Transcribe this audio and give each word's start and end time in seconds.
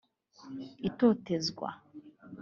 itotezwa 0.89 1.67